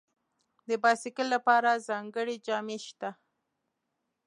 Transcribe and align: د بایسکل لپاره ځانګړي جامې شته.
د 0.69 0.71
بایسکل 0.83 1.27
لپاره 1.35 1.83
ځانګړي 1.87 2.35
جامې 2.47 2.77
شته. 2.87 3.09